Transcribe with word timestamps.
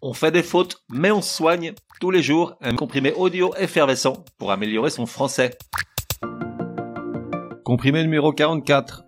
On 0.00 0.12
fait 0.12 0.30
des 0.30 0.44
fautes, 0.44 0.84
mais 0.88 1.10
on 1.10 1.20
soigne 1.20 1.72
tous 2.00 2.12
les 2.12 2.22
jours 2.22 2.54
un 2.60 2.76
comprimé 2.76 3.12
audio 3.14 3.52
effervescent 3.56 4.24
pour 4.38 4.52
améliorer 4.52 4.90
son 4.90 5.06
français. 5.06 5.58
Comprimé 7.64 8.04
numéro 8.04 8.32
44. 8.32 9.02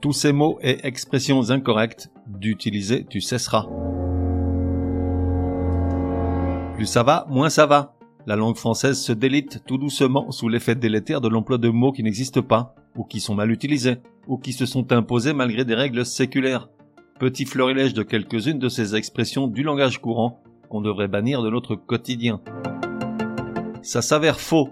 Tous 0.00 0.12
ces 0.12 0.32
mots 0.32 0.58
et 0.60 0.84
expressions 0.84 1.50
incorrectes 1.50 2.10
d'utiliser 2.26 3.06
tu 3.08 3.20
cesseras. 3.20 3.68
Plus 6.74 6.86
ça 6.86 7.04
va, 7.04 7.24
moins 7.28 7.48
ça 7.48 7.66
va. 7.66 7.94
La 8.26 8.34
langue 8.34 8.56
française 8.56 9.00
se 9.00 9.12
délite 9.12 9.62
tout 9.64 9.78
doucement 9.78 10.32
sous 10.32 10.48
l'effet 10.48 10.74
délétère 10.74 11.20
de 11.20 11.28
l'emploi 11.28 11.58
de 11.58 11.68
mots 11.68 11.92
qui 11.92 12.02
n'existent 12.02 12.42
pas, 12.42 12.74
ou 12.96 13.04
qui 13.04 13.20
sont 13.20 13.36
mal 13.36 13.52
utilisés, 13.52 13.98
ou 14.26 14.38
qui 14.38 14.52
se 14.52 14.66
sont 14.66 14.90
imposés 14.90 15.34
malgré 15.34 15.64
des 15.64 15.76
règles 15.76 16.04
séculaires 16.04 16.68
petit 17.22 17.44
florilège 17.44 17.94
de 17.94 18.02
quelques-unes 18.02 18.58
de 18.58 18.68
ces 18.68 18.96
expressions 18.96 19.46
du 19.46 19.62
langage 19.62 20.00
courant 20.00 20.42
qu'on 20.68 20.80
devrait 20.80 21.06
bannir 21.06 21.40
de 21.40 21.50
notre 21.50 21.76
quotidien. 21.76 22.40
Ça 23.80 24.02
s'avère 24.02 24.40
faux. 24.40 24.70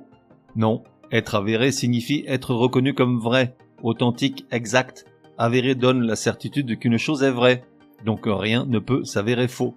Non, 0.57 0.83
être 1.13 1.37
avéré 1.37 1.71
signifie 1.71 2.25
être 2.27 2.53
reconnu 2.53 2.93
comme 2.93 3.21
vrai, 3.21 3.55
authentique, 3.85 4.47
exact. 4.51 5.05
Avéré 5.39 5.77
donne 5.77 6.03
la 6.03 6.17
certitude 6.17 6.77
qu'une 6.77 6.99
chose 6.99 7.23
est 7.23 7.31
vraie, 7.31 7.63
donc 8.05 8.23
rien 8.27 8.67
ne 8.67 8.81
peut 8.81 9.05
s'avérer 9.05 9.47
faux. 9.47 9.77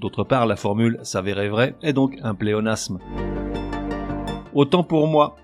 D'autre 0.00 0.24
part, 0.24 0.46
la 0.46 0.56
formule 0.56 0.98
s'avérer 1.04 1.50
vrai 1.50 1.76
est 1.82 1.92
donc 1.92 2.18
un 2.24 2.34
pléonasme. 2.34 2.98
Autant 4.54 4.82
pour 4.82 5.06
moi. 5.06 5.36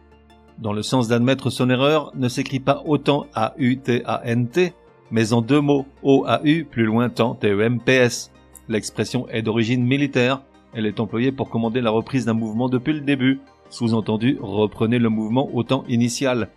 Dans 0.59 0.73
le 0.73 0.83
sens 0.83 1.07
d'admettre 1.07 1.51
son 1.51 1.71
erreur, 1.71 2.11
ne 2.17 2.29
s'écrit 2.29 2.59
pas 2.59 2.83
autant 2.85 3.27
à 3.33 3.55
U-T-A-N-T, 3.59 4.75
mais 5.11 5.33
en 5.33 5.43
deux 5.43 5.61
mots, 5.61 5.87
OAU 6.03 6.65
plus 6.71 6.85
lointain 6.85 7.37
TEMPS. 7.41 8.31
L'expression 8.69 9.29
est 9.29 9.43
d'origine 9.43 9.85
militaire, 9.85 10.43
elle 10.75 10.87
est 10.87 11.01
employée 11.01 11.33
pour 11.33 11.49
commander 11.49 11.81
la 11.81 11.91
reprise 11.91 12.27
d'un 12.27 12.35
mouvement 12.35 12.69
depuis 12.69 12.93
le 12.93 13.01
début, 13.01 13.41
sous-entendu 13.71 14.39
reprenez 14.41 14.99
le 14.99 15.09
mouvement 15.09 15.49
au 15.55 15.63
temps 15.63 15.85
initial. 15.89 16.49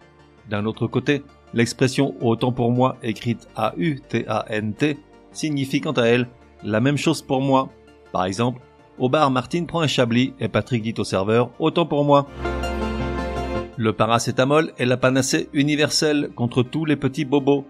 D'un 0.49 0.65
autre 0.65 0.87
côté, 0.87 1.23
l'expression 1.53 2.15
autant 2.21 2.51
pour 2.51 2.71
moi 2.71 2.97
écrite 3.03 3.47
A-U-T-A-N-T 3.55 4.97
signifie 5.31 5.81
quant 5.81 5.91
à 5.93 6.03
elle 6.03 6.27
la 6.63 6.79
même 6.79 6.97
chose 6.97 7.21
pour 7.21 7.41
moi. 7.41 7.69
Par 8.11 8.25
exemple, 8.25 8.61
au 8.99 9.09
bar 9.09 9.31
Martine 9.31 9.65
prend 9.65 9.81
un 9.81 9.87
chablis 9.87 10.33
et 10.39 10.47
Patrick 10.47 10.83
dit 10.83 10.93
au 10.97 11.03
serveur 11.03 11.51
autant 11.59 11.85
pour 11.85 12.03
moi. 12.03 12.27
Le 13.77 13.93
paracétamol 13.93 14.73
est 14.77 14.85
la 14.85 14.97
panacée 14.97 15.49
universelle 15.53 16.29
contre 16.35 16.61
tous 16.61 16.85
les 16.85 16.97
petits 16.97 17.25
bobos. 17.25 17.65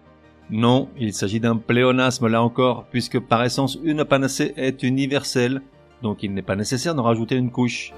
Non, 0.49 0.89
il 0.97 1.13
s'agit 1.13 1.39
d'un 1.39 1.55
pléonasme 1.55 2.27
là 2.27 2.43
encore, 2.43 2.85
puisque 2.91 3.19
par 3.19 3.43
essence 3.43 3.77
une 3.83 4.03
panacée 4.03 4.53
est 4.57 4.83
universelle, 4.83 5.61
donc 6.01 6.23
il 6.23 6.33
n'est 6.33 6.41
pas 6.41 6.55
nécessaire 6.55 6.95
d'en 6.95 7.03
rajouter 7.03 7.35
une 7.35 7.51
couche. 7.51 7.93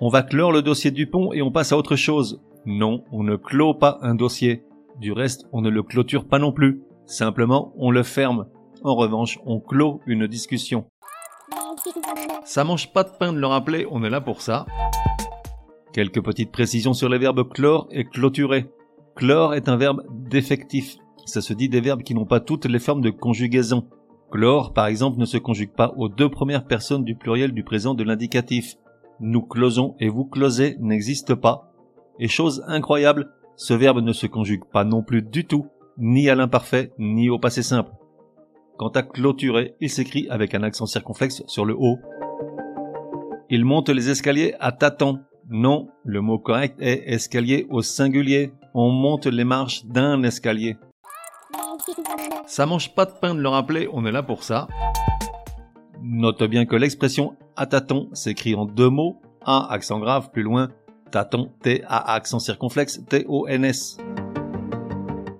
On 0.00 0.08
va 0.08 0.22
clore 0.22 0.52
le 0.52 0.62
dossier 0.62 0.90
Dupont 0.90 1.32
et 1.32 1.42
on 1.42 1.50
passe 1.50 1.72
à 1.72 1.76
autre 1.76 1.96
chose. 1.96 2.40
Non, 2.66 3.04
on 3.10 3.22
ne 3.22 3.36
clôt 3.36 3.74
pas 3.74 3.98
un 4.02 4.14
dossier. 4.14 4.64
Du 5.00 5.12
reste, 5.12 5.46
on 5.52 5.60
ne 5.60 5.70
le 5.70 5.82
clôture 5.82 6.26
pas 6.26 6.38
non 6.38 6.52
plus. 6.52 6.82
Simplement, 7.06 7.72
on 7.76 7.90
le 7.90 8.02
ferme. 8.02 8.46
En 8.84 8.94
revanche, 8.94 9.38
on 9.46 9.60
clôt 9.60 10.00
une 10.06 10.26
discussion. 10.26 10.86
Ça 12.44 12.64
mange 12.64 12.92
pas 12.92 13.04
de 13.04 13.10
pain 13.18 13.32
de 13.32 13.38
le 13.38 13.46
rappeler, 13.46 13.86
on 13.90 14.04
est 14.04 14.10
là 14.10 14.20
pour 14.20 14.42
ça. 14.42 14.66
Quelques 15.92 16.22
petites 16.22 16.52
précisions 16.52 16.94
sur 16.94 17.08
les 17.08 17.18
verbes 17.18 17.48
clore 17.48 17.88
et 17.90 18.04
clôturer. 18.04 18.66
Clore 19.18 19.54
est 19.54 19.68
un 19.68 19.76
verbe 19.76 20.04
défectif. 20.30 20.96
Ça 21.26 21.40
se 21.40 21.52
dit 21.52 21.68
des 21.68 21.80
verbes 21.80 22.04
qui 22.04 22.14
n'ont 22.14 22.24
pas 22.24 22.38
toutes 22.38 22.66
les 22.66 22.78
formes 22.78 23.00
de 23.00 23.10
conjugaison. 23.10 23.88
Clore, 24.30 24.72
par 24.72 24.86
exemple, 24.86 25.18
ne 25.18 25.24
se 25.24 25.38
conjugue 25.38 25.74
pas 25.74 25.92
aux 25.96 26.08
deux 26.08 26.28
premières 26.28 26.68
personnes 26.68 27.02
du 27.02 27.16
pluriel 27.16 27.50
du 27.50 27.64
présent 27.64 27.94
de 27.94 28.04
l'indicatif. 28.04 28.76
Nous 29.18 29.42
closons 29.42 29.96
et 29.98 30.08
vous 30.08 30.24
closez 30.24 30.76
n'existe 30.78 31.34
pas. 31.34 31.72
Et 32.20 32.28
chose 32.28 32.62
incroyable, 32.68 33.32
ce 33.56 33.74
verbe 33.74 34.02
ne 34.02 34.12
se 34.12 34.28
conjugue 34.28 34.62
pas 34.72 34.84
non 34.84 35.02
plus 35.02 35.22
du 35.22 35.44
tout, 35.46 35.66
ni 35.98 36.30
à 36.30 36.36
l'imparfait, 36.36 36.92
ni 37.00 37.28
au 37.28 37.40
passé 37.40 37.64
simple. 37.64 37.90
Quant 38.76 38.90
à 38.90 39.02
clôturer, 39.02 39.74
il 39.80 39.90
s'écrit 39.90 40.28
avec 40.30 40.54
un 40.54 40.62
accent 40.62 40.86
circonflexe 40.86 41.42
sur 41.48 41.64
le 41.64 41.74
haut. 41.76 41.98
Il 43.50 43.64
monte 43.64 43.88
les 43.88 44.10
escaliers 44.10 44.54
à 44.60 44.70
tâtons. 44.70 45.18
Non, 45.50 45.88
le 46.04 46.20
mot 46.20 46.38
correct 46.38 46.76
est 46.78 47.02
escalier 47.12 47.66
au 47.68 47.82
singulier. 47.82 48.52
On 48.74 48.90
monte 48.90 49.26
les 49.26 49.44
marches 49.44 49.84
d'un 49.84 50.22
escalier. 50.22 50.76
Ça 52.46 52.66
mange 52.66 52.94
pas 52.94 53.04
de 53.04 53.12
pain 53.12 53.34
de 53.34 53.40
le 53.40 53.48
rappeler, 53.48 53.88
on 53.92 54.04
est 54.06 54.12
là 54.12 54.22
pour 54.22 54.42
ça. 54.42 54.68
Note 56.02 56.42
bien 56.44 56.64
que 56.66 56.76
l'expression 56.76 57.36
à 57.56 57.66
tâton 57.66 58.08
s'écrit 58.12 58.54
en 58.54 58.64
deux 58.64 58.88
mots, 58.88 59.20
A 59.44 59.72
accent 59.72 59.98
grave 59.98 60.30
plus 60.30 60.42
loin, 60.42 60.68
tâton 61.10 61.50
T 61.62 61.82
A 61.86 62.14
accent 62.14 62.38
circonflexe 62.38 63.04
T 63.08 63.24
O 63.28 63.46
N 63.46 63.64
S. 63.64 63.98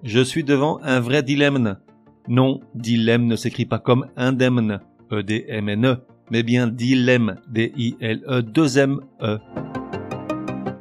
Je 0.03 0.21
suis 0.21 0.45
devant 0.45 0.81
un 0.83 1.01
vrai 1.01 1.23
dilemme. 1.23 1.77
Non, 2.29 2.61
dilemme 2.75 3.27
ne 3.27 3.37
s'écrit 3.37 3.67
pas 3.67 3.79
comme 3.79 4.07
indemne, 4.17 4.81
E 5.13 5.23
D 5.23 5.45
M 5.49 5.69
N 5.69 5.87
E, 5.87 5.97
mais 6.31 6.43
bien 6.43 6.67
dilemme, 6.67 7.37
D 7.49 7.73
I 7.77 7.97
L 8.01 8.23
E 8.29 8.43
2 8.43 8.79
M 8.79 9.01
E. 9.23 9.39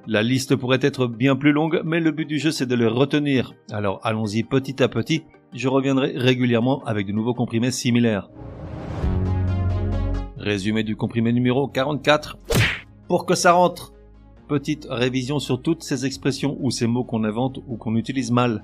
La 0.09 0.23
liste 0.23 0.55
pourrait 0.55 0.79
être 0.81 1.05
bien 1.05 1.35
plus 1.35 1.51
longue, 1.51 1.81
mais 1.83 1.99
le 1.99 2.11
but 2.11 2.23
du 2.23 2.39
jeu 2.39 2.51
c'est 2.51 2.65
de 2.65 2.75
les 2.75 2.87
retenir. 2.87 3.53
Alors 3.69 3.99
allons-y 4.03 4.43
petit 4.43 4.81
à 4.81 4.87
petit, 4.87 5.23
je 5.51 5.67
reviendrai 5.67 6.13
régulièrement 6.15 6.81
avec 6.85 7.07
de 7.07 7.11
nouveaux 7.11 7.33
comprimés 7.33 7.71
similaires. 7.71 8.29
Résumé 10.37 10.83
du 10.83 10.95
comprimé 10.95 11.33
numéro 11.33 11.67
44. 11.67 12.37
Pour 13.09 13.25
que 13.25 13.35
ça 13.35 13.51
rentre 13.51 13.91
Petite 14.47 14.87
révision 14.89 15.39
sur 15.39 15.61
toutes 15.61 15.83
ces 15.83 16.05
expressions 16.05 16.55
ou 16.61 16.71
ces 16.71 16.87
mots 16.87 17.03
qu'on 17.03 17.25
invente 17.25 17.59
ou 17.67 17.75
qu'on 17.75 17.97
utilise 17.97 18.31
mal. 18.31 18.63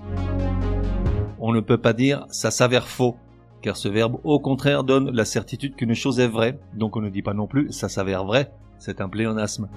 On 1.40 1.52
ne 1.52 1.60
peut 1.60 1.78
pas 1.78 1.92
dire 1.92 2.26
ça 2.30 2.52
s'avère 2.52 2.88
faux, 2.88 3.18
car 3.62 3.76
ce 3.76 3.90
verbe 3.90 4.18
au 4.24 4.40
contraire 4.40 4.86
donne 4.86 5.12
la 5.12 5.26
certitude 5.26 5.76
qu'une 5.76 5.94
chose 5.94 6.22
est 6.22 6.28
vraie, 6.28 6.58
donc 6.74 6.96
on 6.96 7.02
ne 7.02 7.10
dit 7.10 7.22
pas 7.22 7.34
non 7.34 7.48
plus 7.48 7.70
ça 7.74 7.90
s'avère 7.90 8.24
vrai, 8.24 8.54
c'est 8.78 9.02
un 9.02 9.10
pléonasme. 9.10 9.68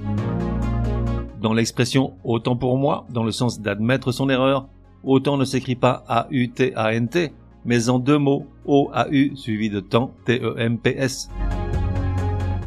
Dans 1.46 1.54
l'expression 1.54 2.14
autant 2.24 2.56
pour 2.56 2.76
moi, 2.76 3.06
dans 3.08 3.22
le 3.22 3.30
sens 3.30 3.60
d'admettre 3.60 4.10
son 4.10 4.28
erreur, 4.28 4.66
autant 5.04 5.36
ne 5.36 5.44
s'écrit 5.44 5.76
pas 5.76 6.02
A-U-T-A-N-T, 6.08 7.32
mais 7.64 7.88
en 7.88 8.00
deux 8.00 8.18
mots, 8.18 8.48
O-A-U 8.64 9.36
suivi 9.36 9.70
de 9.70 9.78
temps, 9.78 10.10
T-E-M-P-S. 10.24 11.30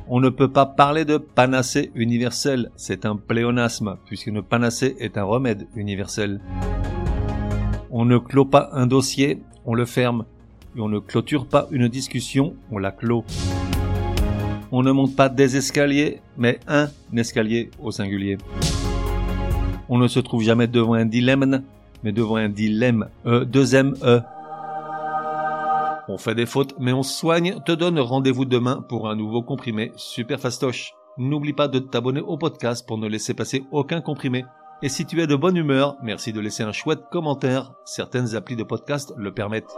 On 0.08 0.22
ne 0.22 0.30
peut 0.30 0.48
pas 0.48 0.66
parler 0.66 1.04
de 1.04 1.18
panacée 1.18 1.92
universelle, 1.94 2.72
c'est 2.78 3.06
un 3.06 3.18
pléonasme, 3.18 3.98
puisqu'une 4.06 4.42
panacée 4.42 4.96
est 5.00 5.18
un 5.18 5.26
remède 5.26 5.68
universel. 5.76 6.40
On 7.92 8.06
ne 8.06 8.18
clôt 8.18 8.46
pas 8.46 8.70
un 8.72 8.88
dossier, 8.88 9.42
on 9.66 9.74
le 9.74 9.84
ferme, 9.84 10.24
et 10.78 10.80
on 10.80 10.88
ne 10.88 11.00
clôture 11.00 11.48
pas 11.48 11.68
une 11.72 11.90
discussion, 11.90 12.54
on 12.72 12.78
la 12.78 12.92
clôt. 12.92 13.26
On 14.72 14.84
ne 14.84 14.92
monte 14.92 15.16
pas 15.16 15.30
des 15.30 15.58
escaliers, 15.58 16.22
mais 16.38 16.60
un 16.68 16.90
escalier 17.16 17.72
au 17.82 17.92
singulier. 17.92 18.38
On 19.90 19.98
ne 19.98 20.08
se 20.08 20.20
trouve 20.20 20.44
jamais 20.44 20.68
devant 20.68 20.94
un 20.94 21.06
dilemme, 21.06 21.64
mais 22.04 22.12
devant 22.12 22.36
un 22.36 22.50
dilemme, 22.50 23.10
E, 23.26 23.46
deuxième 23.46 23.96
E. 24.04 24.22
On 26.08 26.18
fait 26.18 26.36
des 26.36 26.46
fautes, 26.46 26.76
mais 26.80 26.94
on 26.94 27.04
soigne, 27.04 27.60
te 27.66 27.72
donne 27.72 28.00
rendez-vous 28.00 28.46
demain 28.46 28.84
pour 28.88 29.10
un 29.10 29.16
nouveau 29.16 29.42
comprimé 29.42 29.92
super 29.96 30.40
fastoche. 30.40 30.94
N'oublie 31.18 31.54
pas 31.54 31.68
de 31.68 31.80
t'abonner 31.80 32.22
au 32.22 32.38
podcast 32.38 32.88
pour 32.88 33.00
ne 33.00 33.08
laisser 33.08 33.34
passer 33.34 33.64
aucun 33.72 34.02
comprimé. 34.02 34.46
Et 34.82 34.90
si 34.90 35.06
tu 35.06 35.22
es 35.22 35.28
de 35.28 35.36
bonne 35.36 35.58
humeur, 35.58 35.98
merci 36.04 36.32
de 36.32 36.40
laisser 36.40 36.64
un 36.64 36.72
chouette 36.72 37.02
commentaire. 37.12 37.74
Certaines 37.86 38.36
applis 38.36 38.56
de 38.56 38.64
podcast 38.64 39.14
le 39.18 39.34
permettent. 39.34 39.76